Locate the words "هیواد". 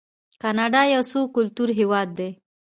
1.79-2.07